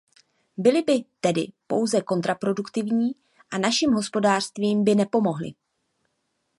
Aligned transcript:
Byly 0.57 0.81
by 0.81 1.03
tedy 1.21 1.47
pouze 1.67 2.01
kontraproduktivní 2.01 3.11
a 3.51 3.57
našim 3.57 3.91
hospodářstvím 3.91 4.83
by 4.83 4.95
nepomohly. 4.95 5.51